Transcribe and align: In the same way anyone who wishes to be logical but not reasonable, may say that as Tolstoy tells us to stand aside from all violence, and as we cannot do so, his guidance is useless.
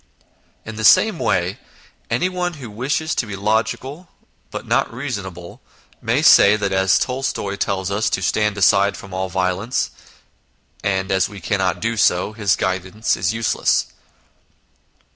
In 0.65 0.77
the 0.77 0.83
same 0.83 1.19
way 1.19 1.59
anyone 2.09 2.55
who 2.55 2.71
wishes 2.71 3.13
to 3.13 3.27
be 3.27 3.35
logical 3.35 4.07
but 4.49 4.65
not 4.65 4.91
reasonable, 4.91 5.61
may 6.01 6.23
say 6.23 6.55
that 6.55 6.71
as 6.71 6.97
Tolstoy 6.97 7.55
tells 7.55 7.91
us 7.91 8.09
to 8.09 8.23
stand 8.23 8.57
aside 8.57 8.97
from 8.97 9.13
all 9.13 9.29
violence, 9.29 9.91
and 10.83 11.11
as 11.11 11.29
we 11.29 11.39
cannot 11.39 11.79
do 11.81 11.97
so, 11.97 12.33
his 12.33 12.55
guidance 12.55 13.15
is 13.15 13.31
useless. 13.31 13.93